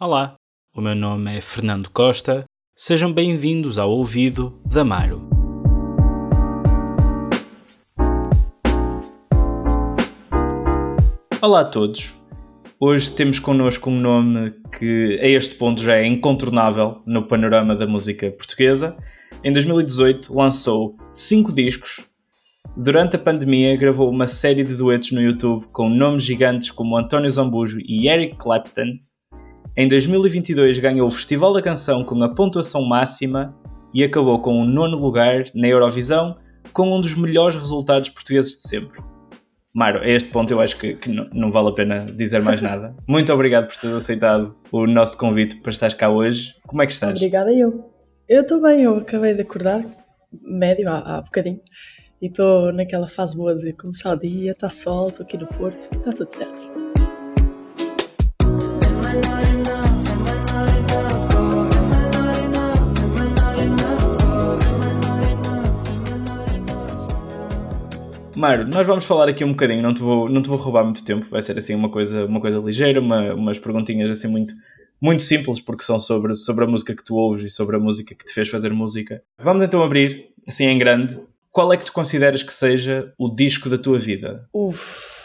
[0.00, 0.36] Olá,
[0.76, 2.44] o meu nome é Fernando Costa.
[2.72, 5.28] Sejam bem-vindos ao ouvido da Maro.
[11.42, 12.14] Olá a todos.
[12.78, 17.84] Hoje temos connosco um nome que a este ponto já é incontornável no panorama da
[17.84, 18.96] música portuguesa.
[19.42, 22.06] Em 2018 lançou cinco discos.
[22.76, 27.28] Durante a pandemia gravou uma série de duetos no YouTube com nomes gigantes como António
[27.28, 29.07] Zambujo e Eric Clapton.
[29.78, 33.56] Em 2022 ganhou o Festival da Canção com a pontuação máxima
[33.94, 36.36] e acabou com o nono lugar na Eurovisão
[36.72, 39.00] com um dos melhores resultados portugueses de sempre.
[39.72, 42.60] Maro, a este ponto eu acho que, que não, não, vale a pena dizer mais
[42.60, 42.96] nada.
[43.06, 46.56] Muito obrigado por teres aceitado o nosso convite para estar cá hoje.
[46.66, 47.14] Como é que estás?
[47.14, 47.88] Obrigada eu.
[48.28, 49.84] Eu estou bem, eu acabei de acordar,
[50.42, 51.60] médio, há, há bocadinho,
[52.20, 55.88] e estou naquela fase boa de começar o dia, está sol, estou aqui no Porto,
[55.94, 56.87] está tudo certo.
[68.38, 71.04] Mário, nós vamos falar aqui um bocadinho, não te vou, não te vou roubar muito
[71.04, 74.54] tempo, vai ser assim uma coisa, uma coisa ligeira, uma, umas perguntinhas assim muito,
[75.00, 78.14] muito simples, porque são sobre, sobre a música que tu ouves e sobre a música
[78.14, 79.20] que te fez fazer música.
[79.42, 81.18] Vamos então abrir, assim em grande,
[81.50, 84.48] qual é que tu consideras que seja o disco da tua vida?
[84.54, 85.17] Uf,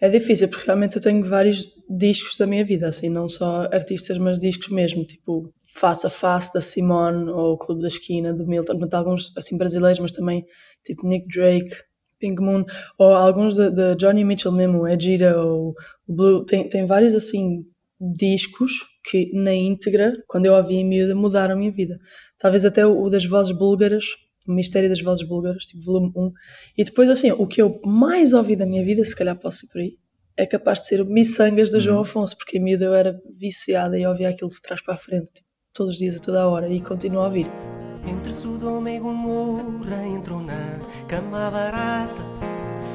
[0.00, 4.18] é difícil, porque realmente eu tenho vários discos da minha vida, assim, não só artistas,
[4.18, 8.78] mas discos mesmo, tipo Face a Face da Simone ou Clube da Esquina do Milton,
[8.78, 10.44] portanto, alguns assim brasileiros, mas também
[10.84, 11.74] tipo Nick Drake,
[12.18, 12.64] Pink Moon,
[12.98, 15.74] ou alguns de, Johnny Mitchell mesmo, o Gira ou
[16.06, 17.64] Blue, tem, tem vários assim
[18.00, 18.72] discos
[19.04, 21.98] que na íntegra, quando eu ouvi em miúda, mudaram a minha vida.
[22.38, 24.04] Talvez até o, o das vozes búlgaras,
[24.54, 26.32] Mistério das Vozes Búlgaras, tipo volume 1.
[26.78, 29.68] E depois assim, o que eu mais ouvi da minha vida, se calhar posso ir
[29.68, 29.96] por aí,
[30.36, 32.02] é capaz de ser o Missangas do João uhum.
[32.02, 35.32] Afonso, porque em miúda eu era viciada e ouvia aquilo de trás para a frente,
[35.32, 37.50] tipo, todos os dias, a toda a hora, e continuo a ouvir.
[38.06, 40.78] Entre Sodoma e Gomorra entrou na
[41.08, 42.22] cama barata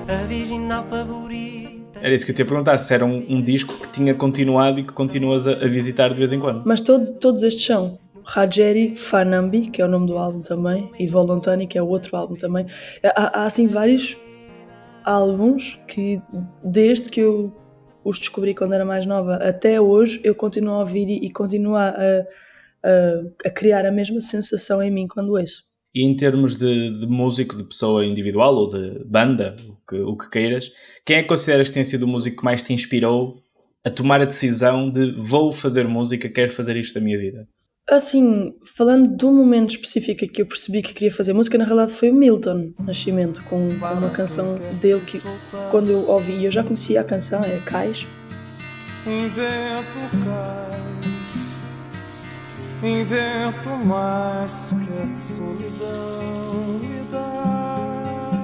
[0.07, 1.99] a virginal favorita.
[2.01, 4.79] Era isso que eu te ia perguntar, se era um, um disco que tinha continuado
[4.79, 6.63] e que continuas a, a, visitar de vez em quando.
[6.65, 7.99] Mas todo, todos estes são.
[8.25, 12.15] Rajeri Fanambi, que é o nome do álbum também, e Volontani, que é o outro
[12.15, 12.65] álbum também.
[13.03, 14.17] Há, há assim vários
[15.03, 16.21] álbuns que
[16.63, 17.53] desde que eu
[18.03, 21.75] os descobri quando era mais nova até hoje eu continuo a ouvir e, e continuo
[21.75, 22.25] a, a,
[23.45, 25.63] a, criar a mesma sensação em mim quando ouço.
[25.95, 30.17] E em termos de, de músico, de pessoa individual ou de banda, o que, o
[30.17, 30.71] que queiras,
[31.05, 33.41] quem é que consideras que tem sido o músico que mais te inspirou
[33.85, 37.47] a tomar a decisão de vou fazer música, quero fazer isto da minha vida?
[37.89, 41.91] Assim, falando de um momento específico que eu percebi que queria fazer música, na realidade
[41.91, 45.21] foi o Milton Nascimento, com, com uma canção dele que
[45.69, 48.07] quando eu ouvi, eu já conhecia a canção, é Cais.
[49.05, 51.61] Invento cais,
[52.81, 58.43] invento mais que a solidão me dá.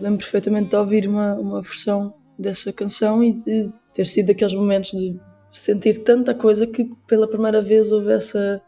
[0.00, 4.90] Lembro perfeitamente de ouvir uma, uma versão dessa canção e de ter sido daqueles momentos
[4.90, 5.16] de
[5.52, 8.62] sentir tanta coisa que pela primeira vez houve essa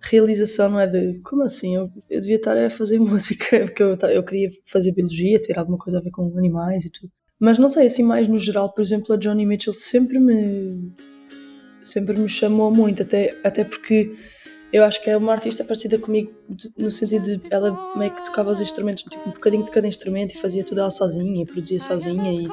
[0.00, 0.86] realização, não é?
[0.86, 1.76] De como assim?
[1.76, 5.78] Eu, eu devia estar a fazer música, porque eu, eu queria fazer biologia, ter alguma
[5.78, 7.10] coisa a ver com animais e tudo.
[7.38, 10.92] Mas não sei, assim, mais no geral, por exemplo, a Johnny Mitchell sempre me
[11.84, 14.14] sempre me chamou muito, até, até porque
[14.72, 16.32] eu acho que é uma artista parecida comigo
[16.78, 20.32] no sentido de ela meio que tocava os instrumentos, tipo um bocadinho de cada instrumento
[20.32, 22.48] e fazia tudo ela sozinha e produzia sozinha e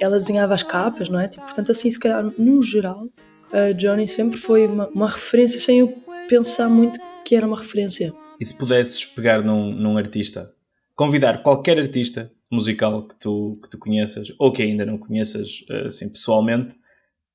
[0.00, 1.28] ela desenhava as capas, não é?
[1.28, 3.08] Tipo, portanto, assim, se calhar, no geral,
[3.52, 5.88] a Johnny sempre foi uma, uma referência sem eu
[6.28, 8.14] pensar muito que era uma referência.
[8.40, 10.50] E se pudesses pegar num, num artista,
[10.94, 16.08] convidar qualquer artista musical que tu, que tu conheças ou que ainda não conheças assim
[16.08, 16.76] pessoalmente,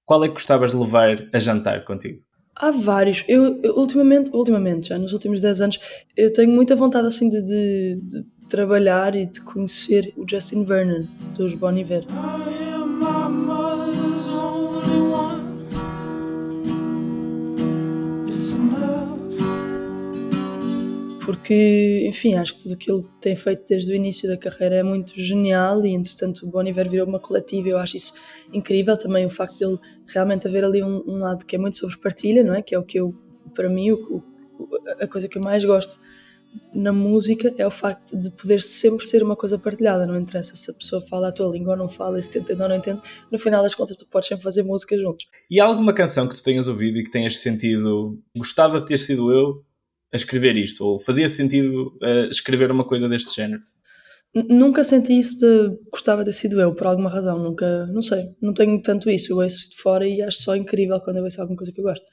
[0.05, 2.21] qual é que gostavas de levar a jantar contigo?
[2.55, 3.23] Há vários.
[3.27, 5.79] Eu, eu, ultimamente, ultimamente, já nos últimos 10 anos,
[6.15, 11.05] eu tenho muita vontade assim de, de, de trabalhar e de conhecer o Justin Vernon
[11.35, 12.05] dos Bon Iver.
[21.25, 24.83] Porque, enfim, acho que tudo aquilo que tem feito desde o início da carreira é
[24.83, 28.13] muito genial e, entretanto, o Bon Iver virou uma coletiva eu acho isso
[28.51, 28.97] incrível.
[28.97, 32.43] Também o facto dele realmente haver ali um, um, lado que é muito sobre partilha,
[32.43, 32.61] não é?
[32.61, 33.15] Que é o que eu,
[33.53, 34.23] para mim, o,
[34.99, 35.97] a coisa que eu mais gosto
[36.73, 40.69] na música é o facto de poder sempre ser uma coisa partilhada, não interessa se
[40.69, 43.01] a pessoa fala a tua língua ou não fala, se te entende ou não entende,
[43.31, 45.25] no final das contas tu podes sempre fazer música juntos.
[45.49, 48.99] E há alguma canção que tu tenhas ouvido e que tenhas sentido, gostava de ter
[48.99, 49.63] sido eu
[50.13, 50.85] a escrever isto?
[50.85, 53.61] Ou fazia sentido uh, escrever uma coisa deste género?
[54.49, 57.37] nunca senti isso de gostava de ter sido eu, por alguma razão.
[57.37, 59.31] Nunca, não sei, não tenho tanto isso.
[59.31, 61.83] Eu ouço de fora e acho só incrível quando eu ouço alguma coisa que eu
[61.83, 62.05] gosto.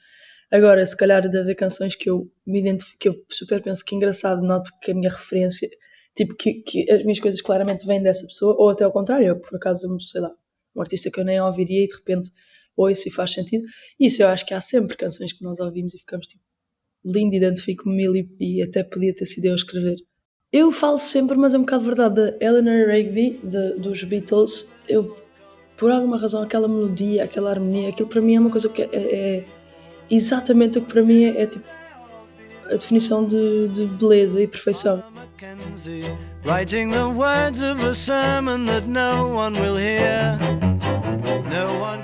[0.51, 3.95] Agora, se calhar de haver canções que eu me identifico, que eu super penso que
[3.95, 5.67] engraçado, noto que a minha referência,
[6.15, 9.39] tipo, que, que as minhas coisas claramente vêm dessa pessoa, ou até ao contrário, eu,
[9.39, 10.29] por acaso, sei lá,
[10.75, 12.29] um artista que eu nem ouviria e de repente
[12.75, 13.63] ouço e faz sentido.
[13.99, 16.43] Isso eu acho que há sempre canções que nós ouvimos e ficamos tipo,
[17.03, 19.95] lindo, identifico-me e, e até podia ter sido eu a escrever.
[20.51, 24.75] Eu falo sempre, mas é um bocado verdade, da Eleanor Rigby, de, dos Beatles.
[24.87, 25.15] Eu,
[25.77, 28.89] por alguma razão, aquela melodia, aquela harmonia, aquilo para mim é uma coisa que é,
[28.93, 29.45] é
[30.09, 31.65] exatamente o que para mim é, é tipo
[32.65, 35.03] a definição de, de beleza e perfeição.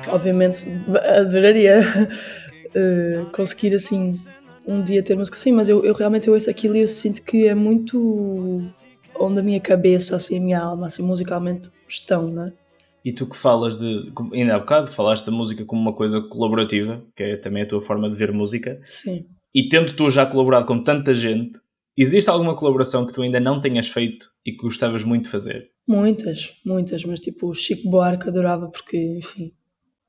[0.10, 0.68] Obviamente
[1.20, 4.14] adoraria uh, conseguir assim
[4.68, 7.24] um dia ter música assim, mas eu, eu realmente eu ouço aquilo e eu sinto
[7.24, 8.70] que é muito
[9.20, 12.54] onde a minha cabeça, assim, a minha alma, assim, musicalmente estão, não é?
[13.04, 17.02] E tu que falas de, ainda há bocado, falaste da música como uma coisa colaborativa,
[17.16, 18.82] que é também a tua forma de ver música.
[18.84, 19.26] Sim.
[19.56, 21.58] E tendo tu já colaborado com tanta gente,
[21.98, 25.70] existe alguma colaboração que tu ainda não tenhas feito e que gostavas muito de fazer?
[25.88, 29.54] Muitas, muitas, mas tipo o Chico Buarque adorava porque, enfim,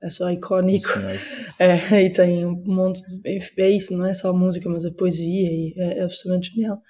[0.03, 0.89] é só icónico.
[1.61, 3.41] É, e tem um monte de.
[3.61, 6.81] É isso, não é só a música, mas a poesia e é, é absolutamente genial.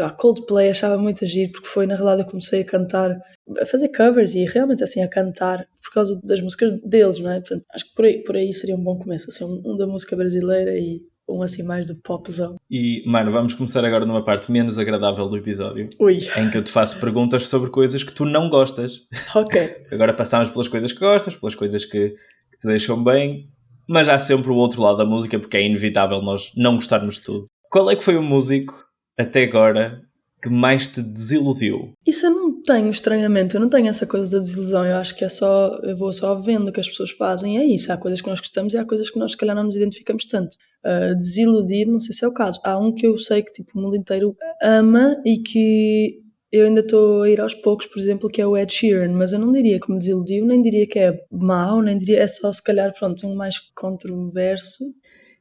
[0.00, 3.14] A Coldplay achava muito agir porque foi na realidade eu comecei a cantar,
[3.60, 7.40] a fazer covers e realmente assim a cantar por causa das músicas deles, não é?
[7.40, 9.86] Portanto, acho que por aí, por aí seria um bom começo, assim, um, um da
[9.86, 12.56] música brasileira e um assim mais de popzão.
[12.70, 15.88] E, mano, vamos começar agora numa parte menos agradável do episódio.
[15.98, 16.18] Ui.
[16.36, 19.06] Em que eu te faço perguntas sobre coisas que tu não gostas.
[19.34, 19.84] Ok.
[19.90, 22.14] agora passamos pelas coisas que gostas, pelas coisas que
[22.60, 23.48] te deixam bem,
[23.88, 27.22] mas há sempre o outro lado da música porque é inevitável nós não gostarmos de
[27.22, 27.46] tudo.
[27.70, 28.74] Qual é que foi o músico,
[29.18, 30.00] até agora,
[30.42, 31.92] que mais te desiludiu?
[32.06, 33.54] Isso eu não tenho, estranhamente.
[33.54, 34.84] Eu não tenho essa coisa da desilusão.
[34.84, 35.78] Eu acho que é só.
[35.82, 37.58] Eu vou só vendo o que as pessoas fazem.
[37.58, 37.92] É isso.
[37.92, 40.24] Há coisas que nós gostamos e há coisas que nós, se calhar, não nos identificamos
[40.26, 40.56] tanto.
[40.84, 42.60] Uh, desiludir, não sei se é o caso.
[42.64, 46.20] Há um que eu sei que tipo, o mundo inteiro ama e que
[46.52, 49.32] eu ainda estou a ir aos poucos, por exemplo, que é o Ed Sheeran, mas
[49.32, 52.20] eu não diria que me desiludiu, nem diria que é mau, nem diria.
[52.20, 54.84] É só, se calhar, pronto, um mais controverso.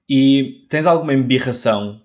[0.08, 2.02] E tens alguma embirração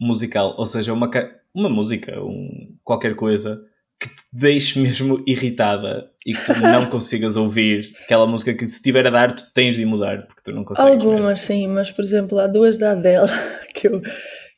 [0.00, 0.54] musical?
[0.58, 1.08] Ou seja, uma
[1.54, 3.64] uma música, um, qualquer coisa
[4.00, 8.74] que te deixe mesmo irritada e que tu não consigas ouvir aquela música que se
[8.74, 10.90] estiver a dar tu tens de mudar porque tu não consegues.
[10.90, 11.36] Algumas mesmo.
[11.36, 13.28] sim, mas por exemplo há duas da Adele
[13.72, 14.02] que, eu,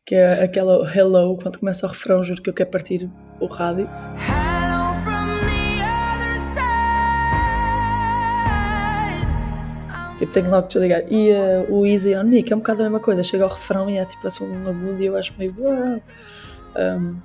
[0.07, 3.11] que é aquela Hello, quando começa o refrão juro que eu quero partir
[3.41, 3.89] o rádio.
[10.17, 11.03] Tipo, tenho logo de desligar.
[11.11, 13.23] E uh, o Easy on Me, que é um bocado a mesma coisa.
[13.23, 15.55] Chega ao refrão e é tipo assim um agudo e eu acho meio.
[15.59, 17.17] Um,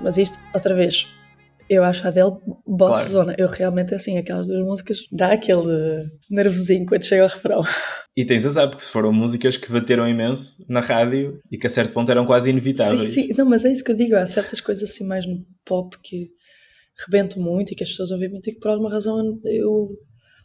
[0.00, 1.08] mas isto, outra vez,
[1.70, 2.32] eu acho a dele
[2.66, 3.32] boss claro.
[3.38, 7.62] Eu realmente, assim, aquelas duas músicas, dá aquele nervosinho quando chega ao refrão.
[8.16, 11.92] E tens azar, porque foram músicas que bateram imenso na rádio e que a certo
[11.92, 13.12] ponto eram quase inevitáveis.
[13.12, 13.34] Sim, sim.
[13.38, 14.16] Não, mas é isso que eu digo.
[14.16, 16.28] Há certas coisas assim mais no pop que
[17.06, 19.90] rebentam muito e que as pessoas ouvem muito e que por alguma razão eu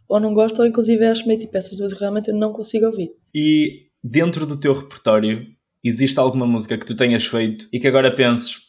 [0.07, 3.09] ou não gosto ou inclusive acho meio tipo essas duas realmente eu não consigo ouvir.
[3.33, 5.47] E dentro do teu repertório
[5.83, 8.64] existe alguma música que tu tenhas feito e que agora penses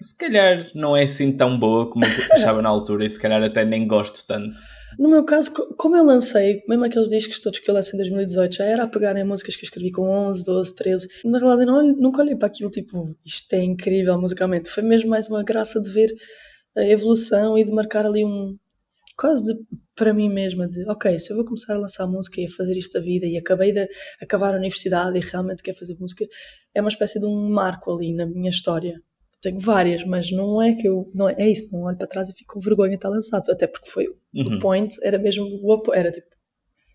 [0.00, 3.42] se calhar não é assim tão boa como eu achava na altura e se calhar
[3.42, 4.60] até nem gosto tanto.
[4.98, 8.56] No meu caso, como eu lancei, mesmo aqueles discos todos que eu lancei em 2018,
[8.56, 11.08] já era a pegar em músicas que eu escrevi com 11, 12, 13.
[11.24, 14.68] Na realidade, não, nunca olhei para aquilo tipo, isto é incrível musicalmente.
[14.68, 16.10] Foi mesmo mais uma graça de ver
[16.76, 18.56] a evolução e de marcar ali um,
[19.16, 19.60] quase de,
[19.94, 22.76] para mim mesma de ok, se eu vou começar a lançar música e a fazer
[22.76, 23.86] isto da vida e acabei de
[24.20, 26.24] acabar a universidade e realmente quero fazer música,
[26.74, 29.00] é uma espécie de um marco ali na minha história.
[29.42, 31.10] Tenho várias, mas não é que eu.
[31.14, 33.50] Não é, é isso, não olho para trás e fico com vergonha de estar lançado.
[33.50, 34.56] Até porque foi uhum.
[34.56, 35.94] o point, era mesmo o.
[35.94, 36.28] Era tipo,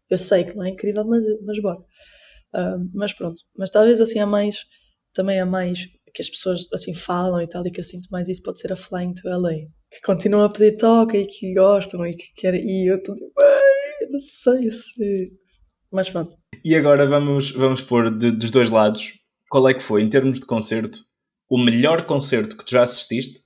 [0.10, 1.80] eu sei que não é incrível, mas, mas bora.
[1.80, 3.42] Uh, mas pronto.
[3.58, 4.66] Mas talvez assim a mais,
[5.14, 8.30] também a mais que as pessoas assim falam e tal, e que eu sinto mais
[8.30, 12.06] isso pode ser a Flying to LA que continuam a pedir toca e que gostam
[12.06, 12.66] e que querem.
[12.66, 13.32] E eu estou tipo,
[14.10, 15.32] não sei se.
[15.92, 16.36] Mas pronto.
[16.64, 19.14] E agora vamos, vamos pôr de, dos dois lados.
[19.50, 20.98] Qual é que foi, em termos de concerto,
[21.50, 23.44] o melhor concerto que tu já assististe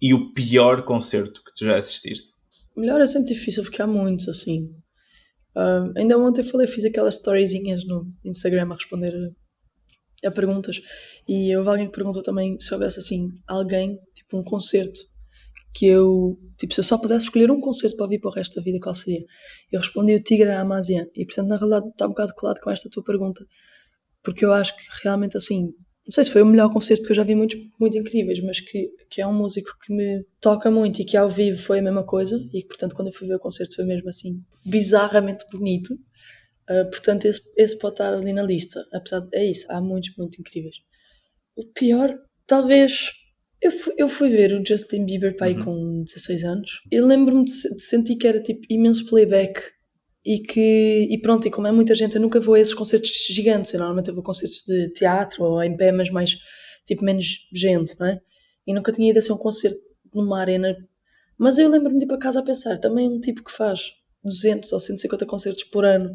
[0.00, 2.32] e o pior concerto que tu já assististe?
[2.76, 4.64] Melhor é sempre difícil porque há muitos, assim.
[5.54, 9.14] Uh, ainda ontem falei, fiz aquelas storyzinhas no Instagram a responder
[10.24, 10.80] a, perguntas
[11.28, 15.00] e houve alguém que perguntou também se houvesse assim alguém, tipo um concerto
[15.74, 18.56] que eu, tipo, se eu só pudesse escolher um concerto para ouvir para o resto
[18.56, 19.24] da vida, qual seria?
[19.70, 21.08] Eu respondi o Tigre Amazia.
[21.14, 23.44] E, portanto, na realidade está um bocado colado com esta tua pergunta.
[24.22, 25.72] Porque eu acho que realmente, assim,
[26.04, 28.58] não sei se foi o melhor concerto, porque eu já vi muitos muito incríveis, mas
[28.58, 31.82] que, que é um músico que me toca muito e que ao vivo foi a
[31.82, 35.44] mesma coisa, e que, portanto, quando eu fui ver o concerto foi mesmo assim, bizarramente
[35.50, 35.94] bonito.
[36.68, 38.84] Uh, portanto, esse, esse pode estar ali na lista.
[38.92, 40.76] Apesar de, é isso, há muitos muito incríveis.
[41.54, 43.12] O pior, talvez.
[43.60, 45.64] Eu fui, eu fui ver o Justin Bieber pai uhum.
[45.64, 46.82] com 16 anos.
[46.90, 49.62] Eu lembro-me de, de sentir que era tipo imenso playback
[50.24, 53.10] e que e pronto, e como é muita gente, eu nunca vou a esses concertos
[53.30, 56.36] gigantes, eu normalmente eu vou a concertos de teatro ou em pé, mas mais
[56.86, 58.20] tipo menos gente, não é?
[58.66, 59.78] E nunca tinha ido a ser um concerto
[60.14, 60.76] numa arena,
[61.38, 63.90] mas eu lembro-me de ir para casa a pensar, também um tipo que faz
[64.24, 66.14] 200 ou 150 concertos por ano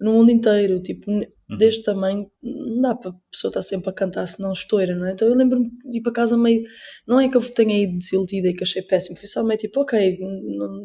[0.00, 1.24] no mundo inteiro, tipo, uhum.
[1.58, 5.06] deste tamanho, não dá para a pessoa estar sempre a cantar se não estoura, não
[5.06, 5.12] é?
[5.12, 6.62] Então eu lembro-me de ir para casa meio,
[7.06, 9.80] não é que eu tenha ido desiludida e que achei péssimo, foi só meio tipo,
[9.80, 10.82] ok, não,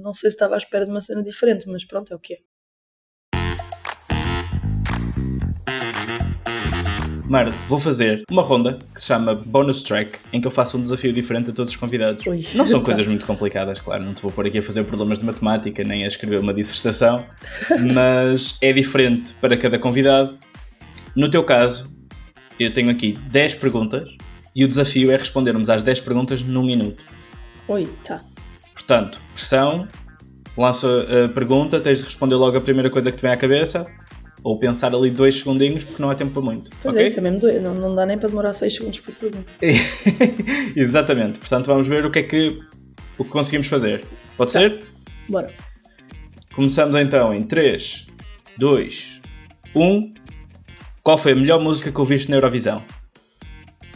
[0.00, 2.34] não sei se estava à espera de uma cena diferente, mas pronto, é o que
[2.34, 2.38] é.
[7.28, 10.82] Mar, vou fazer uma ronda que se chama Bonus Track, em que eu faço um
[10.82, 12.26] desafio diferente a todos os convidados.
[12.26, 15.20] Ui, não são coisas muito complicadas, claro, não te vou pôr aqui a fazer problemas
[15.20, 17.26] de matemática nem a escrever uma dissertação,
[17.94, 20.38] mas é diferente para cada convidado.
[21.14, 21.92] No teu caso,
[22.58, 24.08] eu tenho aqui 10 perguntas
[24.56, 27.02] e o desafio é respondermos às 10 perguntas num minuto.
[27.68, 28.22] Oi, tá.
[28.88, 29.86] Portanto, pressão,
[30.56, 33.84] lanço a pergunta, tens de responder logo a primeira coisa que te vem à cabeça
[34.42, 36.70] ou pensar ali dois segundinhos porque não há tempo para muito.
[36.82, 37.02] Pois okay?
[37.02, 39.52] é, isso é mesmo doido, não, não dá nem para demorar seis segundos por pergunta.
[40.74, 42.58] Exatamente, portanto vamos ver o que é que,
[43.18, 44.02] o que conseguimos fazer.
[44.38, 44.60] Pode tá.
[44.60, 44.82] ser?
[45.28, 45.52] Bora.
[46.54, 48.06] Começamos então em 3,
[48.56, 49.20] 2,
[49.76, 50.14] 1.
[51.02, 52.82] Qual foi a melhor música que ouviste na Eurovisão?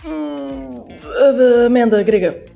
[0.05, 0.87] Hum,
[1.19, 2.52] a da amenda grega.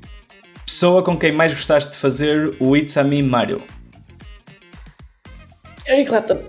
[0.67, 3.63] Pessoa com quem mais gostaste de fazer o It's a Me Mario?
[5.87, 6.43] Eric Clapton.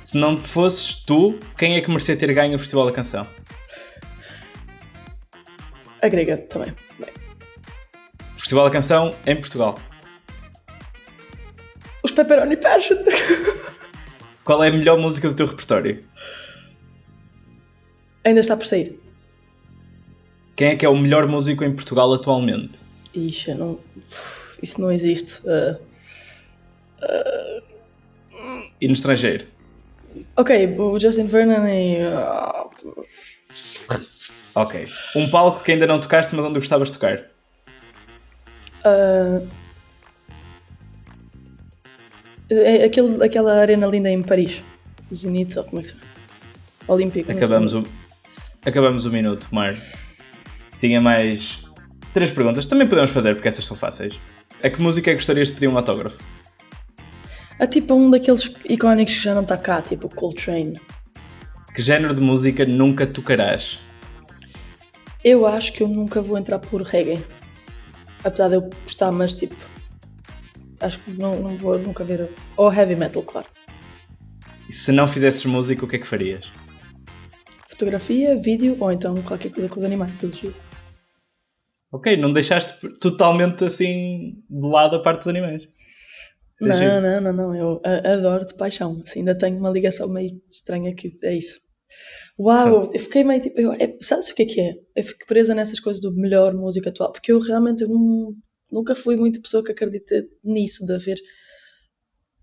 [0.00, 3.26] Se não fosses tu, quem é que merecia ter ganho o Festival da Canção?
[6.00, 6.72] A grega também.
[7.00, 7.08] Bem.
[8.36, 9.80] Festival da Canção em Portugal.
[12.04, 12.98] Os Pepperoni Passion.
[14.44, 16.04] Qual é a melhor música do teu repertório?
[18.22, 18.96] Ainda está por sair.
[20.54, 22.86] Quem é que é o melhor músico em Portugal atualmente?
[23.26, 23.78] Ixi, não...
[24.62, 25.40] isso não existe.
[25.46, 25.78] Uh...
[27.02, 27.62] Uh...
[28.80, 29.46] E no estrangeiro?
[30.36, 31.98] Ok, o Justin Vernon e.
[34.54, 34.88] Ok.
[35.16, 37.24] Um palco que ainda não tocaste, mas onde gostavas de tocar?
[38.84, 39.46] Uh...
[42.50, 44.62] É aquele, aquela arena linda em Paris.
[45.12, 46.06] Zenit, ou como é que se chama?
[46.88, 47.30] Olímpico.
[47.30, 47.82] Acabamos o,
[48.64, 49.76] acabamos o minuto, Mar.
[50.80, 51.67] Tinha mais
[52.12, 52.66] três perguntas.
[52.66, 54.18] Também podemos fazer, porque essas são fáceis.
[54.62, 56.18] A que música é que gostarias de pedir um autógrafo?
[57.58, 60.80] É tipo um daqueles icónicos que já não está cá, tipo Coltrane.
[61.74, 63.78] Que género de música nunca tocarás?
[65.24, 67.22] Eu acho que eu nunca vou entrar por reggae.
[68.22, 69.56] Apesar de eu gostar, mas tipo.
[70.80, 72.28] Acho que não, não vou nunca ver.
[72.56, 73.46] Ou heavy metal, claro.
[74.68, 76.44] E se não fizesses música, o que é que farias?
[77.68, 80.67] Fotografia, vídeo ou então qualquer coisa com os animais, pelo jeito.
[81.90, 85.62] Ok, não deixaste totalmente assim de lado a parte dos animais.
[86.60, 89.00] Não, não, não, não, eu adoro de paixão.
[89.06, 91.58] Assim, ainda tenho uma ligação meio estranha que é isso.
[92.38, 92.96] Uau, tá.
[92.96, 93.60] eu fiquei meio tipo.
[93.60, 94.74] Eu, é, sabes o que é que é?
[94.96, 98.34] Eu fico presa nessas coisas do melhor música atual, porque eu realmente eu não,
[98.70, 101.18] nunca fui muita pessoa que acredita nisso, de haver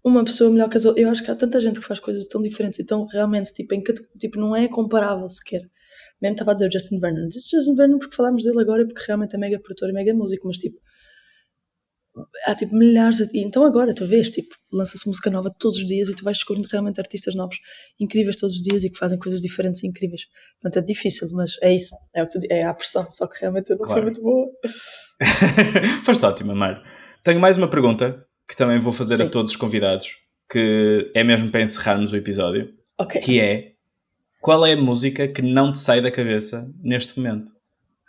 [0.04, 1.04] uma pessoa melhor que as outras.
[1.04, 3.84] Eu acho que há tanta gente que faz coisas tão diferentes, então realmente, tipo, em
[3.84, 5.62] que, tipo não é comparável sequer.
[6.26, 7.30] Mesmo estava a dizer o Justin Vernon.
[7.32, 10.58] Justin Vernon porque falámos dele agora, porque realmente é mega produtor e mega músico, mas
[10.58, 10.80] tipo
[12.46, 13.28] há tipo milhares de...
[13.34, 16.66] então agora tu vês tipo lança-se música nova todos os dias e tu vais descobrindo
[16.72, 17.58] realmente artistas novos
[18.00, 20.22] incríveis todos os dias e que fazem coisas diferentes e incríveis
[20.62, 23.42] portanto é difícil mas é isso é, o que tu, é a pressão só que
[23.42, 23.94] realmente não claro.
[23.94, 24.48] foi muito boa
[26.06, 26.82] foste ótima Mar
[27.22, 29.24] tenho mais uma pergunta que também vou fazer Sim.
[29.24, 30.08] a todos os convidados
[30.50, 33.22] que é mesmo para encerrarmos o episódio okay.
[33.22, 33.75] que é
[34.46, 37.52] qual é a música que não te sai da cabeça neste momento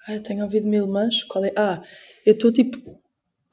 [0.07, 1.83] ah, eu tenho ouvido mil mas qual é ah
[2.27, 3.01] eu estou tipo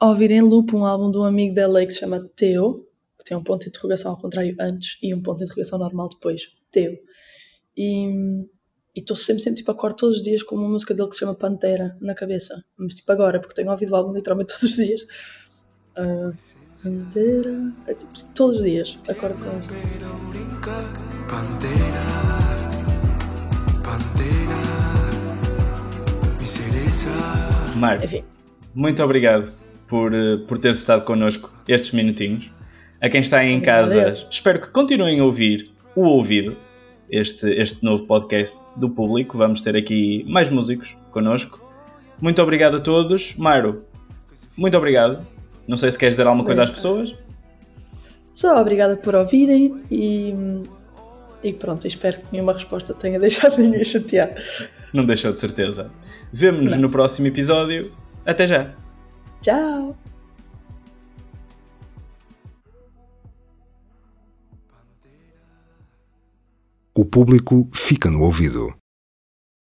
[0.04, 2.86] a ouvir em loop um álbum de um amigo dela que se chama Teo,
[3.18, 6.10] que tem um ponto de interrogação ao contrário antes e um ponto de interrogação normal
[6.10, 6.98] depois, Teo.
[7.74, 8.46] E
[8.94, 11.34] estou sempre, sempre, tipo, acordo todos os dias com uma música dele que se chama
[11.34, 12.62] Pantera na cabeça.
[12.76, 15.02] Mas tipo agora, porque tenho ouvido o álbum literalmente todos os dias.
[15.96, 16.36] Uh,
[16.82, 17.72] Pantera.
[17.86, 19.74] É, tipo, todos os dias acordo com isto.
[21.28, 22.43] Pantera.
[23.94, 24.54] Pantera.
[27.76, 28.24] Mar, Enfim.
[28.74, 29.52] muito obrigado
[29.86, 32.50] por, eh, por ter estado connosco estes minutinhos.
[33.00, 36.56] A quem está aí em casa, espero que continuem a ouvir o ouvido.
[37.10, 39.36] este, este novo podcast do público.
[39.38, 41.60] Vamos ter aqui mais músicos connosco.
[42.20, 43.36] Muito obrigado a todos.
[43.36, 43.84] Mairo,
[44.56, 45.24] muito obrigado.
[45.68, 47.14] Não sei se queres dizer alguma coisa às pessoas.
[48.32, 50.34] Só obrigada por ouvirem e,
[51.44, 54.40] e pronto, espero que nenhuma resposta tenha deixado ninguém chateado.
[54.92, 55.92] Não deixou de certeza.
[56.32, 57.92] Vemo-nos no próximo episódio.
[58.24, 58.74] Até já.
[59.42, 59.96] Tchau.
[66.96, 68.74] O público fica no ouvido.